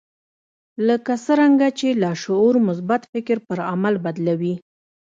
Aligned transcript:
لکه 0.87 1.13
څرنګه 1.25 1.67
چې 1.79 1.87
لاشعور 2.03 2.55
مثبت 2.67 3.01
فکر 3.11 3.37
پر 3.47 3.59
عمل 3.71 3.95
بدلوي 4.05 4.55